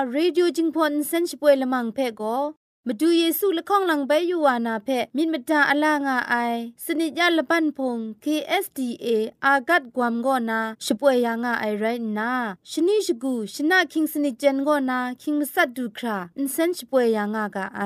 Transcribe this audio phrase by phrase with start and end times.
[0.00, 2.34] AWR Radio Jingpon Senchpoe Lamang Phe go
[2.86, 6.34] มาดูเยซูละข้องหลังใบยูวานาเพมินมตาอลางาไอ
[6.84, 9.06] สนิจยาละปันพง KSDA
[9.44, 11.84] อากัดกวมกอนาช่วยยังาไอไร
[12.18, 12.32] นา
[12.70, 17.80] ชนิชกูชนะคิงสนิจเจนกอนาคิงมัสัดดูคราอินเซนช่วยยังากาไอ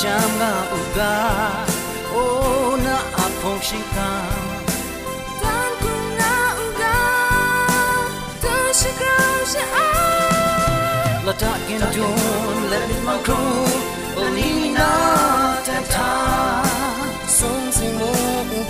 [0.00, 1.12] chamba uga
[2.22, 4.10] ona apong shika
[5.42, 6.32] dan kuna
[6.66, 6.96] uga
[8.42, 9.14] to shika
[9.52, 9.66] sha
[11.26, 13.66] la ta kin don let me my crew
[14.22, 14.90] only na
[15.66, 16.10] ta ta
[17.38, 18.12] song sing mo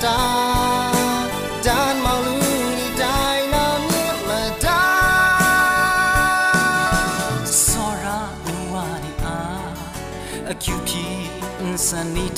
[0.05, 0.94] ta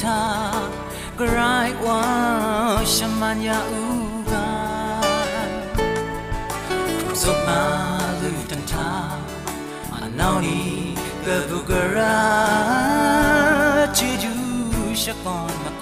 [0.05, 0.61] insanita
[1.17, 2.01] grai wa
[2.85, 4.47] shamanya u ga
[7.21, 7.61] Zuma
[8.21, 8.89] lu tan ta
[10.19, 10.59] နောင်နီ
[11.25, 12.17] ကဘုကရာ
[13.97, 14.33] ချီဂျူ
[15.01, 15.74] ရှကွန်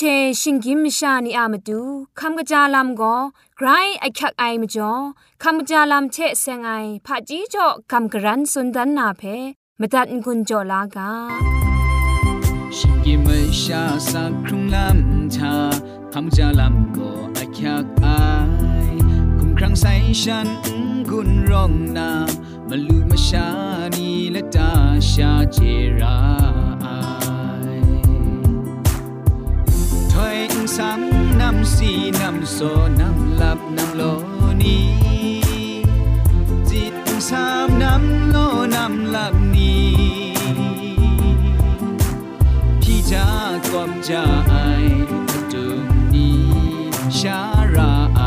[0.00, 0.04] เช
[0.40, 1.80] ชิงกิมชานีอามาดู
[2.20, 3.16] คำกระจาลำก็
[3.56, 3.68] ไกร
[4.00, 4.92] ไอคักไอมาจ่อ
[5.42, 6.70] คำกระจาลำเชเซงไอ
[7.06, 9.22] ผาจีจ่อคำกระรันสุนดันนาเพ
[9.80, 11.10] มตัดกุญจ่อลากา
[12.76, 13.28] ชิงกิม
[13.62, 15.54] ชาสักครุงลำชา
[16.12, 18.06] คำจาลำก็ไอคักไอ
[19.38, 19.92] คุมครั้งใส่
[20.22, 20.48] ฉัน
[21.10, 22.10] กุนร้องนา
[22.68, 23.48] มาลูมาชา
[23.96, 24.70] นีและตา
[25.10, 25.58] ชาเจ
[26.00, 26.16] รา
[30.76, 32.58] ซ้ำนำสี่นำโซ
[33.00, 34.02] นำหลับนำโล
[34.62, 34.78] นี
[36.70, 36.94] จิต
[37.28, 38.36] สามนำโล
[38.74, 39.76] นำหลับนี
[42.82, 43.28] พี่จา
[43.72, 44.54] กอบจะไอ
[45.52, 46.30] จุงนี
[47.18, 47.40] ชา
[47.74, 48.22] ราไอ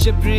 [0.00, 0.30] ชเปร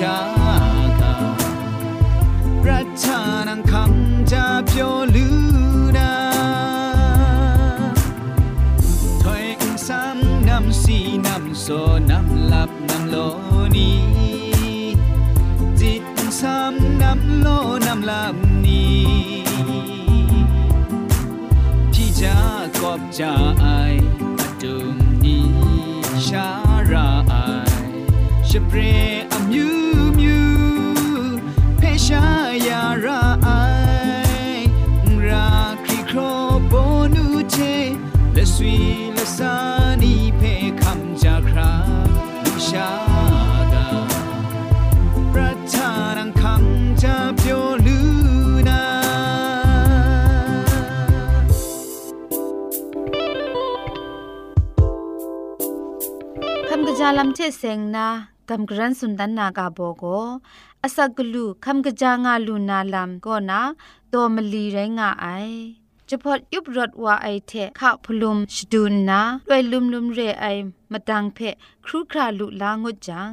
[0.00, 0.18] ชา
[1.00, 1.14] คา
[2.62, 5.36] ปรัชานังคำจะเพียวลือ
[5.98, 6.12] นา
[9.22, 11.66] ถอยอุ้งซ้ำนำสีนำโซ
[12.10, 13.16] นำหลับนำโล
[13.76, 13.90] นี
[15.80, 17.48] จิตอุ้งซ้ำนำโล
[17.86, 18.84] นำหลับนี
[21.92, 22.36] พี่จะ
[22.80, 23.66] กอบจะไอ
[24.62, 25.48] ดุมนี้
[26.26, 26.48] ชา
[26.90, 27.34] ราไอ
[28.48, 28.80] ชเปร
[38.58, 41.72] le sui le sani pe kham ja kra
[42.66, 42.88] sha
[43.72, 43.86] ga
[45.32, 46.64] pratanang kham
[47.02, 47.98] ja pyo lu
[57.02, 58.08] จาลัมเชเซงนา
[58.48, 60.04] กัมกรันสุนดันนากาโบโก
[60.82, 63.60] อาศักลูคัมกะจางาลูนาลัมก็นา
[64.10, 65.26] โตมลีไรงาไอ
[66.10, 70.46] จะพอดยุบรถว่าไอเทะข้าพลุมชดูนนาด้วยลุมลุมเรไอ
[70.92, 73.30] มาดังเพะครูคราลุลางดจัง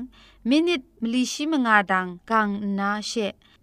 [0.50, 2.48] มินิตมลีชิมงาดังกัง
[2.80, 3.12] นาเช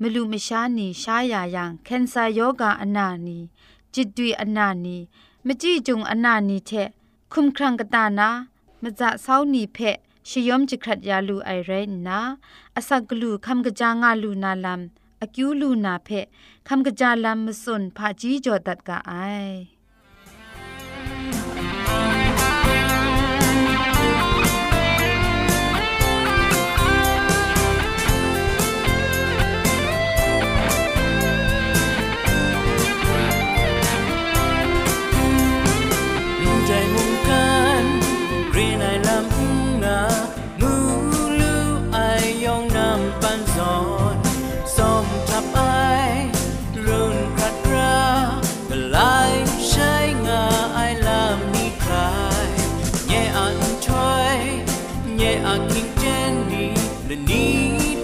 [0.00, 3.38] มลูมชานีชายายังเคนซาโยกาอนานี
[3.94, 4.98] จิตดุยอนานี
[5.46, 6.70] มจีจุงอนานีเท
[7.32, 8.28] คุมครังกตานา
[8.82, 9.96] มจะเศร้านีเพะ
[10.28, 12.18] ชยมจิครัดยาลูไอเรนนา
[12.76, 14.80] อสักลูคำกะจางาลูนาลัม
[15.22, 16.26] อคิวลูนาเพะ
[16.68, 19.12] คำกระจาลัมมสุนพาจีจอดัดกะไอ
[55.52, 56.66] aking Jenny
[57.06, 57.54] เลนี้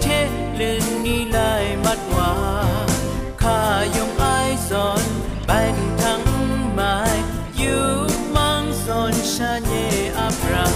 [0.01, 0.07] เท
[0.55, 0.61] เล
[1.05, 1.51] นีไลา
[1.85, 2.31] มัดว่า
[3.41, 3.61] ข้า
[3.95, 4.25] ยงไอ
[4.69, 5.05] ซอน
[5.45, 6.23] แบงนทั้ง
[6.73, 6.97] ไม้
[7.57, 7.87] อยู่
[8.35, 9.73] มังซอนชาเย
[10.17, 10.69] อาปรา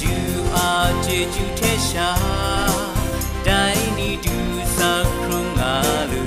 [0.00, 0.14] จู
[0.56, 2.12] อาเจจูเทชา
[3.46, 3.64] ได้
[3.98, 4.38] นีดู
[4.78, 5.76] สักครุงอา
[6.10, 6.22] ลู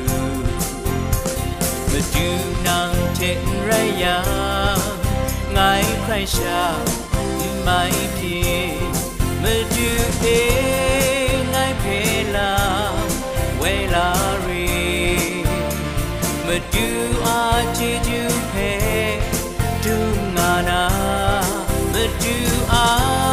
[1.91, 2.27] มาดู
[2.67, 3.71] นางเทนไร
[4.03, 4.19] ยั
[4.75, 4.79] ง
[5.53, 5.59] ไง
[6.03, 6.61] ใครชา
[7.63, 7.81] ไม่
[8.15, 8.88] เพีย
[21.99, 22.37] but Do
[22.69, 23.28] I?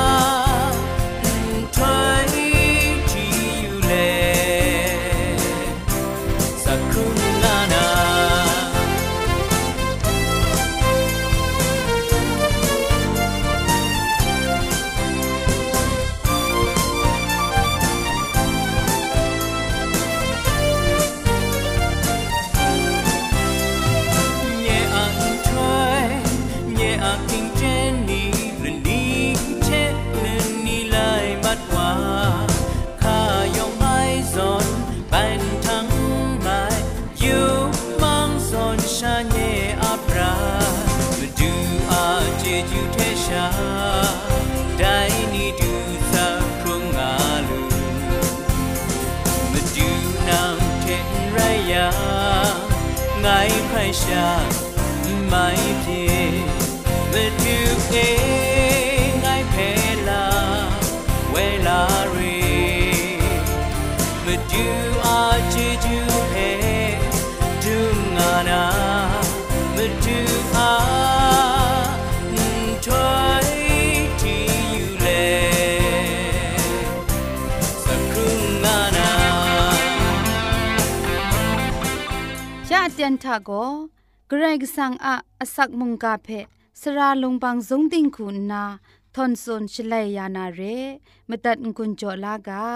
[82.98, 83.50] เตียนทาโก
[84.28, 86.28] เกรกสังอาอสักมุงกาเพ
[86.80, 88.64] สระลงบางสงติงคุณนา
[89.14, 90.60] ทอนซนชลยยานาเร
[91.28, 92.66] มตัดกุญจลากา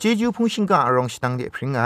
[0.00, 1.78] เจจูพงชิงกาอรองสตังเดพริงไง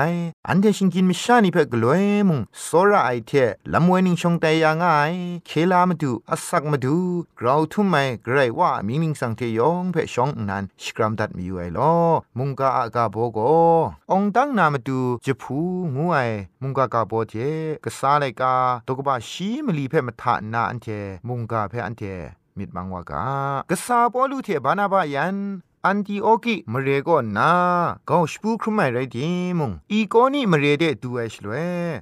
[0.49, 3.33] อันเดชิงกินมิชานีเพกลวยมุงโซระไอเท
[3.73, 4.85] ลำเวนิงชงแต่ยังไง
[5.47, 6.97] เคลามาดูอสักมาดู
[7.39, 11.95] กราวทุ่มไม่ไกรว่ามินิงสังเทยองเพชองนั้นสกรัมดัดมีอยู่ไอลอ
[12.39, 13.39] มุงกาอากาโบโก
[14.11, 15.59] องตั้งนามาดูจะพู
[15.95, 16.19] งูไอ
[16.63, 17.35] มุงกากาโบเท
[17.85, 18.55] กษาไลกา
[18.87, 20.87] ตกบะชีมลีเพมาทานาอันเท
[21.29, 22.03] มุงกาเพอันเท
[22.59, 23.25] มิดบังวากา
[23.71, 25.37] กษาปอลูเทบานาบายัน
[25.87, 27.53] อันติโอกิมเรก็นา
[28.09, 31.53] ก็สปูครุไมไรดิมุงอีโกนี่มเรเดดูเอชลเว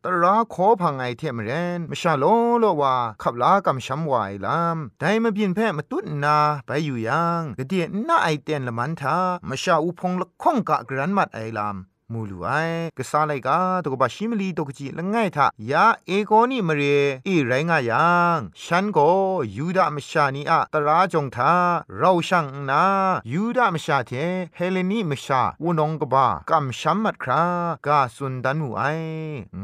[0.04, 2.24] ตราขอพังไอเทมเรนมชาโล
[2.60, 9.16] โลว่าขับลากำช้ำวายลำไดมาบินแพ่มาตุนนาไปอยู่ยังกะเดียน่าไอเตนละมันทา
[9.48, 11.89] มชาอุพงละข้องกะกรันมัดไอลำมู
[12.30, 12.48] ลูไอ
[12.96, 16.82] กษาไลกาตกบะชิมลีตกจีละง่ายทะยาเอโกนี่มเร
[17.26, 19.08] อีไรงายังฉันก็
[19.56, 21.52] ยูดามชานีอะตราจงทา
[21.98, 22.84] เราช่างนา
[23.32, 24.12] ยูดามชาเท
[24.56, 27.42] เฮเลนีมชาวุนงกบะกัมชัมมัดครา
[27.86, 28.82] กาสุนดันหูไอ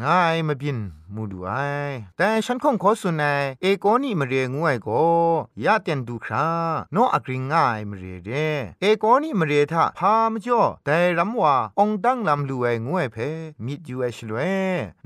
[0.02, 0.78] ง่ายมาบิน
[1.14, 1.50] มูดูไอ
[2.18, 3.24] แต่ฉันคงขอสุนใน
[3.62, 5.02] เอโกนี่มเรียงวยก็
[5.64, 6.48] ยาเตียนดูครา
[6.92, 8.30] โนอักริงง่ายมเรียเด
[8.80, 13.16] เอโกนี่มเรียทะพามจ่อแต่รำว่าองดังลำลูไองวยเพ
[13.64, 14.38] มิดยูเอชลเว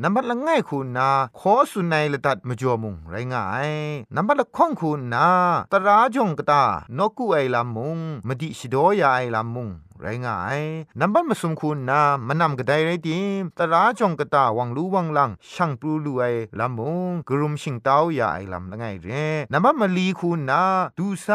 [0.02, 3.70] นับบัดละง่ายคุณนาขอสุนในละตัดมจ่อมุงไรง่าย
[4.14, 5.28] นับบัดละข้องคุณนา
[5.72, 6.62] ตราจงกตา
[6.98, 10.60] นกูไอลำมุงมดิชิโดยาไอลำมุง ไรง่าย
[11.00, 16.22] นับบัดมาสมคุณนามันำกระไดไรดิมตราจงกะตาวังรู้วังลังช่างปลูลูไอ
[16.58, 16.80] ลำม
[17.10, 19.08] งกรุมชิงเต้ายาไอลำละไงเร
[19.52, 20.62] นับบัดมาลีคุณนา
[20.98, 21.28] ดูไซ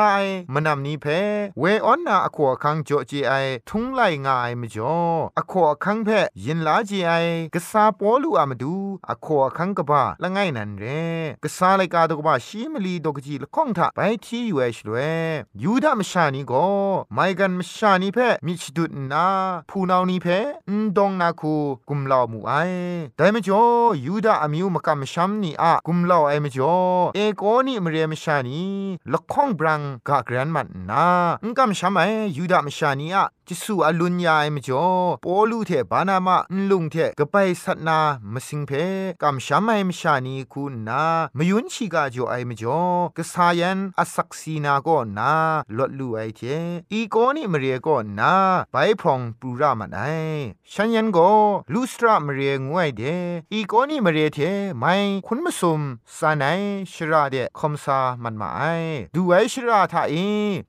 [0.54, 1.06] มันนำนี้เพ
[1.60, 3.34] เวออนนาอควคังจอจีไอ
[3.70, 4.98] ทุงไลง่ายมจ่อ
[5.38, 6.10] อควคังเพ
[6.46, 7.12] ยินลาจีไอ
[7.54, 8.76] กษาปอลูอามาดู
[9.10, 10.86] อควคังกบ้าละไงนันเร
[11.44, 14.98] กษาไลกาตกบ้าชีมลีดกจีละข้องทะไปที่อยู่เอชลว
[15.64, 16.68] ยูดามชานีก็
[17.14, 19.28] ไม่กันมชานีเพมิชดุดนา
[19.70, 20.28] ผู้นานี้เพ
[20.70, 21.54] นดองนาคู
[21.90, 22.54] กุมลาวมูไอ
[23.18, 26.76] แต่มจ่อยูดาอมิวมกำชัมนีอะกุมลาวไอมจ่อ
[27.16, 28.62] เอโกนี่มเรียมชานี
[29.12, 31.08] ละข้องบรังกะกรันมันนา
[31.44, 32.02] อุกำชัมไอ
[32.38, 34.88] ยูดามชานีอะจิสูอลุนยายมจ่อ
[35.24, 36.38] ปอลูเทบานามะ
[36.70, 38.00] ลุงเทกะไปสัตนา
[38.34, 38.72] มสิงเพ
[39.22, 41.04] กำชัมไอมชานีคูนา
[41.38, 42.82] มยุนชิกาจ่อไอมจ่อ
[43.18, 45.34] กะสายันอสักซีนาก็นา
[45.78, 46.42] ลดลูไอเท
[46.92, 48.34] อีโกนี่มเรียก็นา
[48.72, 50.02] ไปพองปูรามันไอ
[50.74, 51.32] ฉันยันก็
[51.74, 53.04] ลูสตรามเรียงวยเด
[53.54, 54.40] อีโกนี่มเรียเท
[54.80, 54.94] ไม่
[55.28, 55.82] คุณมสุม
[56.18, 56.60] สานาย
[56.94, 58.62] ชราเดคอมซามันมาไอ
[59.16, 60.16] ดูไอชราทาเอ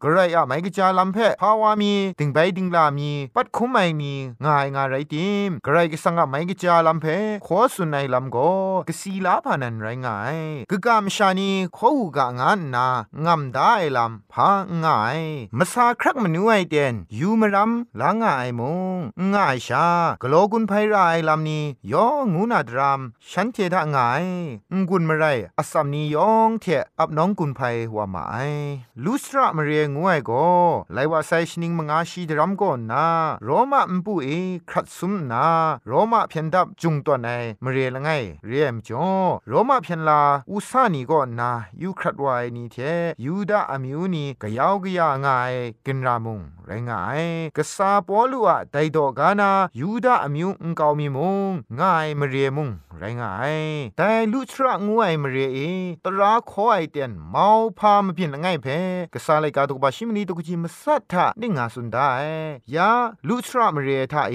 [0.02, 4.12] กระไรอะไม่กจาลำเพภาวามีติงไปติงลามีปัดคุมไม่มี
[4.44, 7.06] ง่ายง่ายไรติมกระไรก็สังอะไม่กจาลำเพ
[7.46, 8.50] ขอสุนัยลำก็
[8.88, 10.36] กสีลาพานันไรง่าย
[10.70, 12.86] กะกามชานีขอหูกะงานนา
[13.26, 14.48] งำได้ลำพา
[14.84, 15.20] ง่าย
[15.58, 18.62] มาซาครักมนูไอเดนยูมรำลางง่ายม
[18.96, 18.98] ง
[19.34, 19.86] ง่ายชา
[20.22, 24.26] กโลกุนไพรายลำนี้ยองูนาดรามฉันเทดะง่าย
[24.88, 25.24] งุนมาไร
[25.58, 26.64] อสัมนียองเท
[26.98, 27.60] อับน้องกุนไพ
[27.94, 28.36] ว่ามาไอ
[29.04, 30.46] ลูสระมเรียงวยก็
[30.94, 33.06] ไลว่าไซชนิงมงาชีดรัมก็นา
[33.44, 34.28] โรมามปุเอ
[34.70, 35.46] ครัดซุมนา
[35.86, 37.28] โรมาเพียนดับจุงตัวใน
[37.64, 38.08] มเรียละไง
[38.46, 39.08] เรียมจ่อ
[39.48, 40.20] โรมาเพียนลา
[40.50, 41.50] อุสานีก็นา
[41.82, 42.76] ยูครัดไวนี่เท
[43.24, 45.52] ยูดาอมิวนีกะยาวกะยาง่าย
[45.86, 47.22] กินรามุง ไรง่าย
[47.56, 53.56] กษาปอลูอะไดดอกานายูดาอมิวอุงกาวมีมุงง่ายมเรียมุงไรง่าย
[53.96, 55.58] แต่ลุทระงวยมเรียเอ
[56.04, 57.46] ตราขอไอเตียนเมา
[57.78, 58.66] พามเพียนง่ายเพ
[59.14, 62.10] กษาเลยกาตุกบาชิมนีตุกจิมสัทธะนิงาสุนได้
[62.74, 62.90] ยา
[63.28, 64.34] ลุทระมเรียทาเอ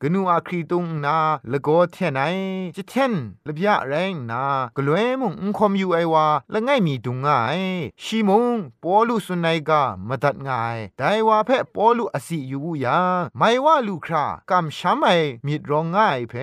[0.00, 1.16] กนูอาครีตุงนา
[1.52, 2.22] ละโกเทนไอ
[2.76, 3.12] จิเทน
[3.46, 4.42] ละบยะแรงนา
[4.76, 7.60] กลวยมุงอุคอมยูไอวาละง่ายมีดุงง่าย
[8.02, 12.98] ชีมุงปอลุสุนัยกามาดัดง่ายแต่ว่าเพปอลุอสิอยู่ยา
[13.38, 15.08] ไม่ว่าลูครากำช้ำไอ
[15.46, 16.34] มีดรองง่ายเพ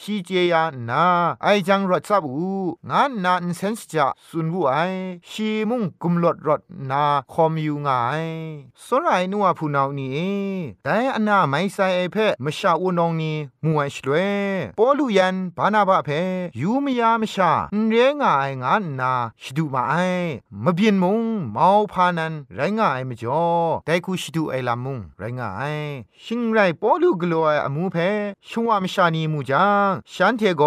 [0.00, 1.04] ชีเจยานา
[1.42, 2.48] ไอจังรถซับอู
[2.90, 4.76] งานนานเซนส์จะสุนบุไอ
[5.30, 6.60] ชีมุงกุมลดรถ
[6.90, 8.24] นาคอมอยู่ง่าย
[8.84, 10.30] สรายนัวผู้นานี่
[10.84, 14.30] แต่อันนาไม่ใส่ไอเพมชาวนองนี่มวยชลวย
[14.78, 16.08] ปอลุยันบานาบะเพ
[16.60, 17.52] ยูมยามชา
[17.88, 19.94] เรียง่ายงานนาชดูมาไอ
[20.64, 21.22] มเบียนมุง
[21.52, 23.44] เมาพานันไรง่ายมจ่อ
[23.86, 25.75] แต่คูชดูไอลลามุงไรงาย
[26.23, 27.97] ชิงไรปอลูกลัวอมูเพ
[28.49, 30.63] ชวามชานีมูจังฉันเทโก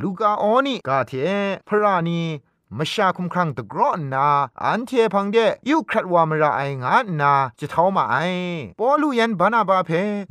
[0.00, 1.12] ลูกาออนี่กาเท
[1.68, 2.20] พระนี
[2.75, 4.27] มชาคุมครังตะกรอนนา
[4.63, 5.37] อันเทพังเด
[5.69, 8.15] ยุครัดวามระไองานาจะเท่ามาไอ
[8.79, 9.89] ปอลูยันบานาบาเพ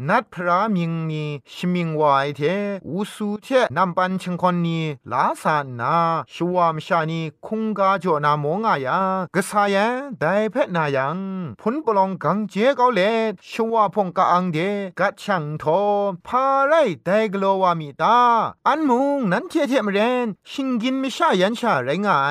[0.09, 1.25] นัดพระมิงนี
[1.55, 2.41] ชมิงวายเท
[2.89, 4.81] อุสูเทนำปันชงคนนี
[5.13, 5.95] ลาสานนา
[6.35, 9.01] ชวามชานีคุงกาจอนามงายา
[9.35, 11.19] กษายันไดเพนายัง
[11.61, 13.01] พุนปลองกังเจเกาเล
[13.51, 14.59] ชวาพงกาอังเด
[15.01, 15.81] กัดช่างทอ
[16.27, 16.73] พาไร
[17.05, 18.19] ไดกโลวามิตา
[18.67, 22.26] อันมุงนั้นเทเทมเรนชิงกินไม่ชายันชาไรงา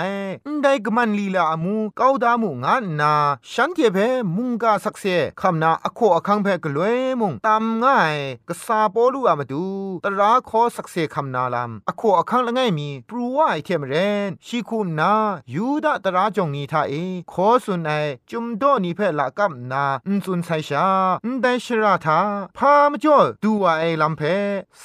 [0.64, 3.14] ได้กมันลีลาอมูก้าวดามูงานนา
[3.52, 3.98] ฉันเทเพ
[4.36, 5.06] มุงกาสักเซ
[5.42, 8.16] คำนาอโคอคังเพกลวยมุงตามง่าย
[8.50, 9.66] กษาปอลูอามาดู
[10.04, 13.96] ตราขอสักเซคำนาลำอโคอคังละไงมีปรูว่าไอเทมเร
[14.28, 15.14] นชีคูนา
[15.54, 16.94] ยูดาตราจงนีทาเอ
[17.32, 17.92] ขอสุนไอ
[18.30, 20.86] จุมโดนีเพละกับนาอุนสุนไซชา
[21.26, 22.20] อุนไดชราทา
[22.58, 24.22] พามจ่อดูว่าไอลำเพ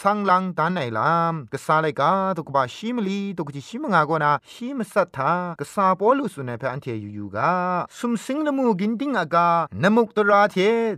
[0.00, 7.52] สังลังตันไอลำกษาเลกาตุกบาชิมลีตุกจิชิมงากนาชิมสัทธากษาปอลุสุนัยพอันเทยูยูกา
[7.98, 9.48] สุมสิงละมูกินติงอากา
[9.82, 10.56] นมุกตราเท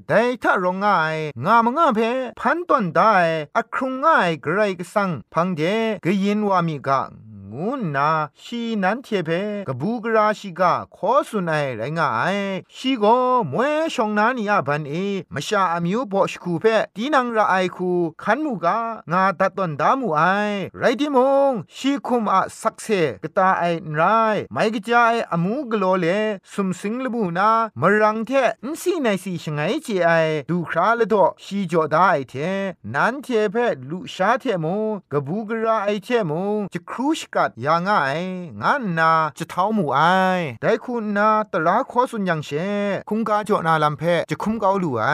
[0.08, 0.12] ได
[0.42, 2.00] ทะรองง่ายงามงาเพ
[2.40, 3.14] พันต้นได้
[3.56, 5.62] อครุงง่ายไกรกสังพังเด
[6.04, 7.00] กยินวามิกา
[7.56, 8.10] งูนา
[8.42, 9.30] ชีนันเทเพ
[9.68, 12.36] กบูกราชิกาขอสุนัยไรงาย
[12.76, 13.04] ชีโก
[13.52, 14.94] มวยชองนานีอาบันเอ
[15.34, 16.64] มชาอมิวบอชคูเพ
[16.96, 18.78] ตีนังระไอคูขันมูกา
[19.12, 20.22] งาตัดตอนดามูไอ
[20.78, 21.18] ไรดิม
[21.50, 22.88] งชีคุมอะสักเซ
[23.22, 24.00] กตาไอไร
[24.52, 26.06] ไม่กจายอมูกโลเล
[26.52, 28.30] สุมสิงลบูนามรังเท
[28.64, 30.10] นซีในสีชงไงเจไอ
[30.50, 32.34] ดูคราละดอชีจอดาไอเท
[32.94, 33.56] นันเทเพ
[33.90, 38.18] ลุชาเทมงกบูกราไอเทมงจะครูชกาดยาง่าย
[38.62, 40.00] งานนาจะเท้าหมู่ไอ
[40.62, 42.50] ได้คุณนาตราขอสุนยังเช
[43.08, 45.06] คุงกาจอนาลำเพจะคุมเกาลู่ไอ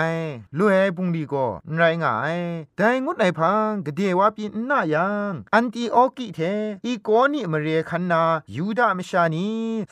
[0.58, 2.36] ลู่ให้ปุงดีก็ไรงาย
[2.76, 6.40] ได้งดไหนพังกเดว่าปีน่ายังอันตีออกิเท
[6.86, 8.22] อีโกนี่มเรียคันนา
[8.56, 9.48] ยูดามชานี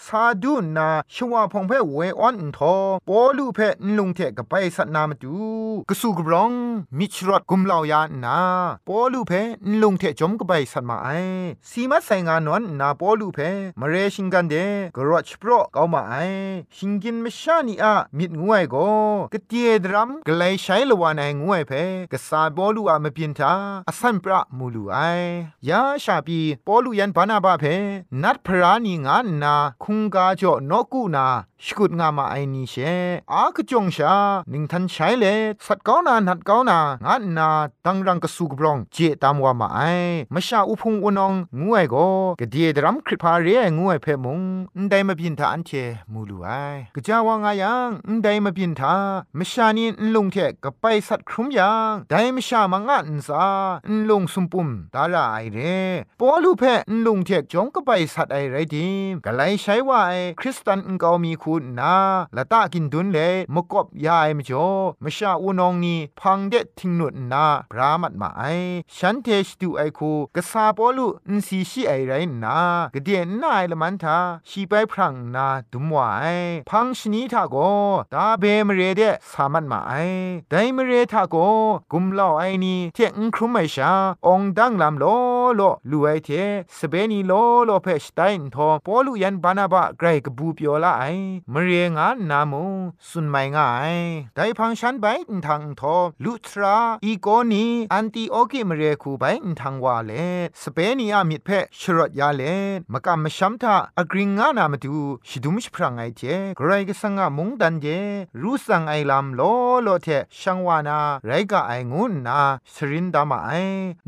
[0.06, 2.74] ซาดูนาชวาพงเพเวออนทอ
[3.08, 5.36] ปอลูเพนลุงเทกับไปสัตนามาดู
[5.88, 6.52] กสูกรอง
[6.98, 8.38] มิชรอดกุมเหล่ายานา
[8.88, 9.32] ปอลูเพ
[9.66, 11.08] นลุงเทจมกับไปสัตมาไอ
[11.70, 13.38] สีมัดใส่งานนอนนาปอลูเพ
[13.80, 14.54] มเรชิงกันเด
[14.96, 16.14] กรอชโปรเกามาไอ
[16.76, 18.76] ชิงกินมชานีอะมิดงวยโก
[19.32, 21.72] กเตียดรัมกลใช้ละวานไองวยเพ
[22.12, 23.52] กษาปอลูอะมเปียนทา
[23.88, 24.98] อสันปรามูลูไอ
[25.68, 27.64] ยาชาปีปอลูยันบานาบาเพ
[28.22, 31.26] นัดพรานีงานนาคุงกาจ่อนกูนา
[31.64, 32.74] สกุดงามาไอนีเช
[33.32, 34.14] อากจงชา
[34.50, 35.24] หนิงทันใช้เล
[35.66, 37.48] สัตก้านานัดก้านางานนา
[37.84, 39.80] ดังรังกสุกบรองเจตามว่ามาไอ
[40.34, 41.94] มชาอุพงวนองงวยโก
[42.40, 44.40] กเดียดรัมคริพาเรียงวยเพมง
[44.90, 45.70] ได้มาบินทาอันเช
[46.12, 46.48] มูลูไอ
[46.94, 47.90] กะจาวางายัง
[48.22, 48.96] ได้มาบินทา
[49.38, 53.46] มชานีนลงเทกไปสัตครุมยังได้มชามางานซา
[53.88, 55.58] นลงสุมปุมดาราไอเร
[56.20, 61.94] ปอลูเพนลงเทกจงก็ไปสัตไอไรดิมกะไลใช้ว่าไอคริสตันงกามีคุณนา
[62.36, 63.18] ละตะกินดุนเล
[63.54, 64.68] มกบยายมจ่อ
[65.04, 68.42] มชาอูนองนีพังเดทิงนุนนาพรามัดมาไอ
[68.96, 72.12] ฉันเทสตูไอคูกะซาปอลูนสีชีไอไร
[72.44, 72.58] นา
[72.94, 76.36] กะเดียนนายละมันทาชีไปพรังนาดุมวาย
[76.70, 77.56] พังชนีทาโก
[78.12, 79.92] ตาเบมเรเดสามันมาไอ
[80.50, 81.36] ไดมเรทาโก
[81.92, 83.92] กุมลาไอนี้เทงครุมไม่ชา
[84.26, 85.04] องดังลำโล
[85.56, 86.30] โลลูไอเท
[86.78, 87.32] สเปนีโล
[87.66, 91.04] โลเพชไตน์ทอปอลูยันบานาบะไกรกบูเปียวละไอ
[91.52, 92.64] มเรียงานนามู
[93.08, 93.96] สุนไม่ง่าย
[94.34, 95.06] ไดพังชันไป
[95.46, 99.24] ทางทอลุทราอีโกนีอันติโอกิมเรียคูไป
[99.60, 100.12] ทางวาเล
[100.62, 102.42] สเปนีอามิดเพชรดยาเล
[102.92, 104.96] มกะมะชัมทาอะกริงงานามะดู
[105.28, 106.22] ชิดุมชพรางไอเจ
[106.56, 107.86] ไกรกะสังกะมุงดันเจ
[108.42, 109.40] รูสังไอลามโล
[109.82, 110.08] โลเท
[110.40, 112.40] ชังวานาไรกะไองุนนา
[112.74, 113.50] สรินดามาไอ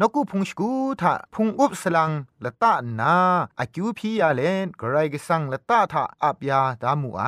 [0.00, 0.70] นกุพุงชกู
[1.00, 2.10] ทาพุงอุบสลัง
[2.44, 3.16] ละตานา
[3.60, 4.42] อะกิวพียาเล
[4.78, 7.22] ไกรกะสังละตาทาอับยาดามูไอ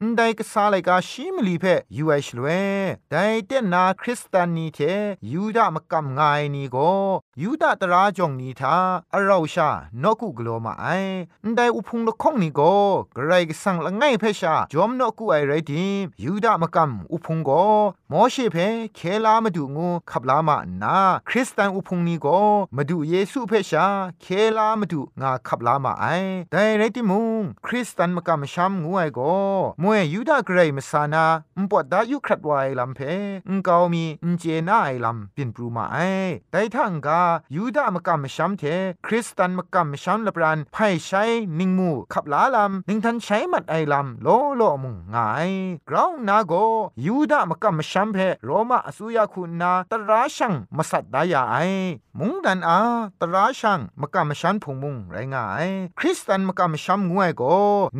[0.00, 1.64] อันไดกะซาไลกาชิมลีเพ
[1.96, 2.46] ยูไอชลเว
[3.10, 3.14] ได
[3.46, 4.78] เตนาคริสตานีเท
[5.32, 6.76] ยูดามะกัมงายนีโก
[7.42, 8.76] ยูดาตราจงนีทา
[9.14, 9.70] อะเราชา
[10.02, 10.86] นกุกโลมาไอ
[11.56, 12.74] ได้อุพงละองนี่ก็
[13.14, 17.64] ใครก็สั่งละไงเพชาจอมนกุไอไรดิมยูดามากัมอุพงก็
[18.10, 18.56] มอเชเพ
[18.94, 20.96] เคลามาดูงูขับลามาหนา
[21.28, 22.40] คริสตันอุพงนี่ก็
[22.76, 23.86] มาดูเยซูเพชา
[24.20, 26.06] เคลามาดูงาขับลามาไอ
[26.50, 29.34] แต่ไรติมุงคริสตันมากัมช้ำงูไอก็
[29.82, 31.24] มวยยูดาใครมสานา
[31.56, 33.00] อุปดายุครัดไวลำเพ
[33.48, 34.04] อุกามี
[34.38, 35.98] เจน่าไอลำเป็นปรูมาไอ
[36.50, 37.20] แต่ทางกา
[37.54, 38.62] ยูดามากัมช้ำเท
[39.06, 41.22] คริสตันมกำชันละปรานไพ่ใช้
[41.58, 45.50] นิงมูขับลาลำนิงทันใช้มัดไอลำโลโลมุงงาย
[45.88, 46.52] กราวนาโก
[47.04, 51.56] ยูดามกำชัมเพโรมาอสุยาคุณนาตราชังมาสัตดายาไอ
[52.18, 52.78] มุงดันอา
[53.20, 57.42] ตราชังมกำชันพงมุงไรงาย คริสตันมกำชัมงวยโก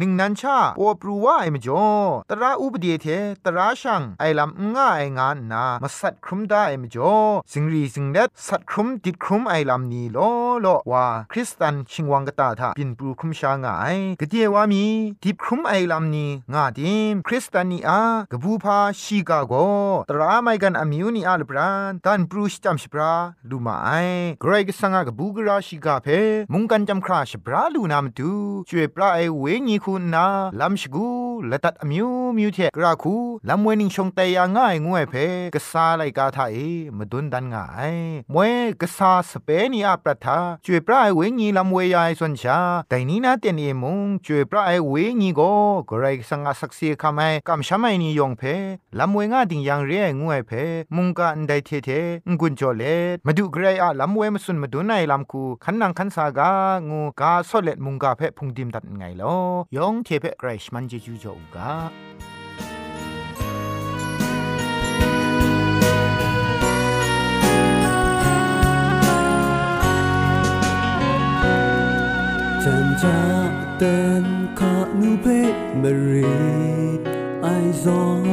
[0.00, 1.86] นิงนันชาโอปรูว่าไอมจ่อ
[2.30, 3.06] ตราอุบเดียเท
[3.44, 7.16] ตราชังไอลำง่ายงานนามาสัตครุมได้ไอมจ่อ
[7.52, 10.18] สิงรีสิงเด็ดสัตครุมติดครุมไอลำนี้โล
[10.62, 14.84] โลว่าคริสตนชิงวังกตาทาปินปูครุมชางายกะเดียวามี
[15.22, 18.00] ดิบครุมไอลำนี้งาดิมคริสตานีอา
[18.32, 19.52] กะบูพาชีกาโก
[20.10, 23.12] ตราไมกันอามิวนีอาลบรานดันปรูชจัมชปรา
[23.50, 23.90] ลูมาไอ
[24.40, 26.06] เกรกสังกะบูกราชิกาเพ
[26.52, 28.30] มุงกันจำคราชปราลูนามตู
[28.68, 30.26] ช่วยปลาไอเวญีคุณนา
[30.60, 31.08] ลัมชกู
[31.50, 33.16] ละตัดอมิวมิวเทกราคู
[33.48, 35.14] ลัมเวนิงชงเตยง่ายงวยเพ
[35.54, 36.56] กษาไลกาทาเอ
[36.96, 37.94] มดุนดันง่าย
[38.34, 45.40] มวยกษาสเปนีอาปรัทาช่วยปลาไอเวญีลัมเวยายสนชาแต่นี้นาเตียนเอมุงช่วยปลาไอเวญีโก
[45.90, 48.42] กรกสังกสักเสียคำไอกำชมายนิยองเพ
[48.98, 50.52] ลัมเวงาดิงยังเรียงวยเพ
[50.96, 51.90] มุงกะอันไดเทเท
[52.28, 52.82] งกุนจอเล
[53.26, 56.50] มาดูกรอะลัมเวมสุนมาดูไนลัมคูขันนังขันสากา
[56.90, 59.36] งูกาสอเลตมุงกาเพพุงดิมตัดไงลอ
[59.76, 61.90] ยองเทเพกรชมันเจจู cho ông cả.
[72.64, 74.24] Chẳng cha tên
[74.56, 76.24] khát nu bê Mary
[77.42, 78.24] ai giòn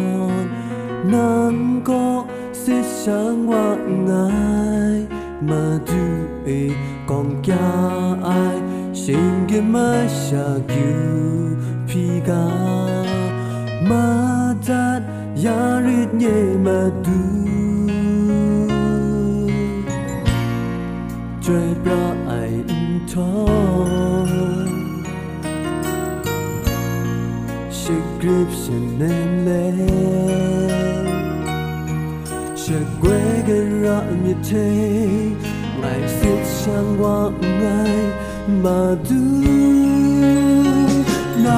[1.12, 5.06] nắng có sẽ sáng hoa ngài
[5.42, 6.70] mà du ê
[7.08, 7.72] còn cha
[8.24, 8.58] ai
[8.94, 11.32] xin cái mai xa cứu
[11.92, 12.46] พีกา
[13.90, 14.08] มา
[14.68, 15.02] จัด
[15.46, 15.60] ยา
[16.00, 16.26] ฤทธิ์เย
[16.66, 17.22] มาดู
[21.46, 21.48] จ
[21.84, 22.32] เจ้าไอ
[22.70, 23.34] อุทอ
[24.68, 24.70] ง
[27.80, 29.04] ชิกริบชิเน
[29.42, 29.48] เม
[32.62, 33.06] ชิกเว
[33.48, 34.50] กะรามิเท
[35.80, 37.20] ไลฟ์ฟิตชังวา
[37.58, 37.66] ไง
[38.64, 39.91] มาดู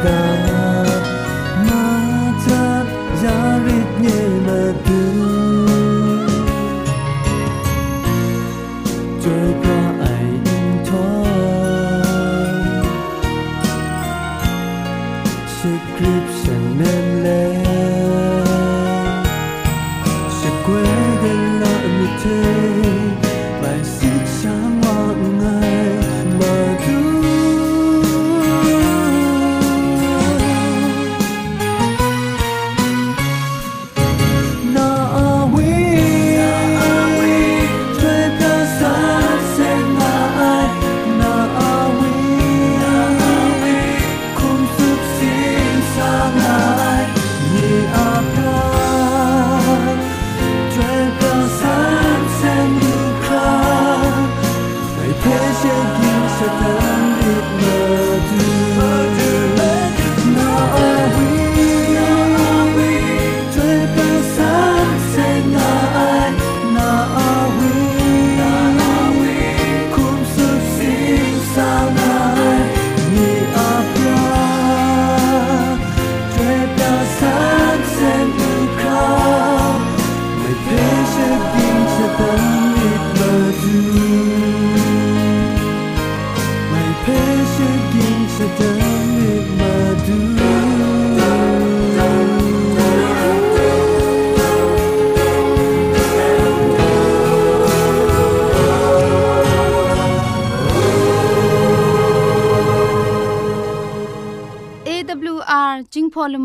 [0.00, 0.27] The.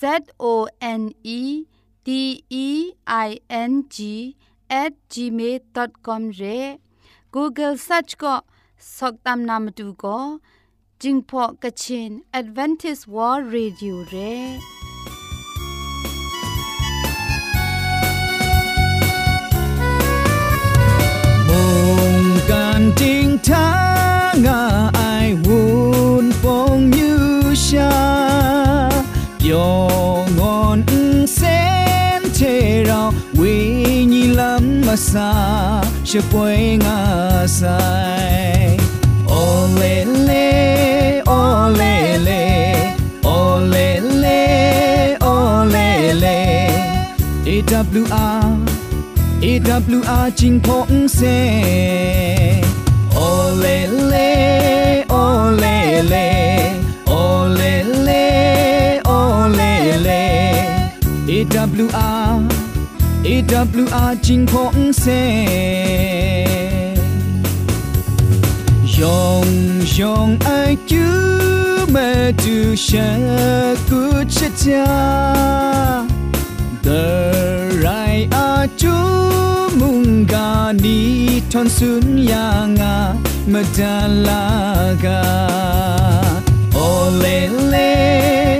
[0.00, 0.02] Z
[0.40, 1.66] O N E
[2.04, 4.36] D E I N G
[4.68, 6.78] at gmail.com re
[7.30, 8.34] google search ko
[8.78, 10.16] soktam namatu ko
[11.00, 14.34] jingpho kachin Adventist world radio re
[23.00, 23.68] จริงท้า
[24.44, 24.60] งา
[24.94, 25.00] ไอ
[25.44, 25.63] วู
[35.14, 38.76] casa se põe assai.
[39.26, 46.38] Olele, olele, olele, olele.
[47.46, 48.58] EWR,
[49.40, 52.60] EWR, Jing Pong Se.
[53.14, 56.26] Olele, olele,
[57.06, 58.22] olele,
[59.06, 60.22] olele.
[61.28, 62.23] EWR.
[63.54, 65.04] AWR AWR จิงพงเซ
[68.92, 86.80] โอ
[87.18, 87.74] เลเลโอเลเล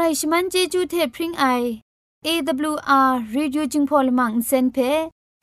[0.02, 1.44] รชมันเจจูเทพริงไอ
[2.26, 4.78] AWR Radio จิงพอลมังเซนเพ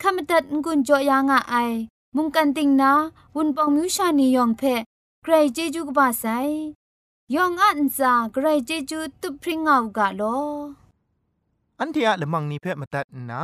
[0.01, 1.73] ขมตัดงุนจอยางอ้าย
[2.15, 2.91] มุงกันติงนา
[3.35, 4.61] วุนปองมิวชานียองเพ
[5.23, 6.25] ใครเจจูกบาไซ
[7.35, 10.21] ยองอันซาใครเจจูตุพริงเอากาโล
[11.81, 13.43] อันเทียละมังนิเพ่มาตัดนา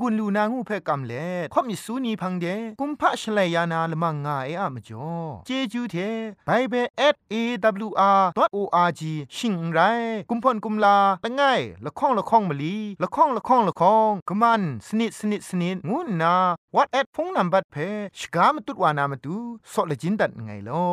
[0.00, 2.46] งุนลูนางูเพ่กำเล่ข่อมิสูนีพังเด
[2.80, 5.10] กุมพะชเลยานาละมังงาเออะมจ่อ
[5.46, 5.96] เจจูเท
[6.46, 6.86] ไบเบิล
[7.32, 9.02] @awr.org
[9.36, 9.78] ชิงไร
[10.30, 11.42] กุมพ่นกุมลาละไง
[11.84, 16.34] ละข้องละข้องมะลีละข้องละข้องละข้องกะมันสนิดสนิดสนิดงูนา
[16.74, 17.76] what at พงนัมบัดเพ
[18.18, 19.36] ชกามตุดวานามตุ
[19.72, 20.86] ซอเลจินดัดไงลอ